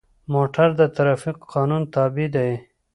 [0.33, 2.51] موټر د ټرافیکو قانون تابع دی.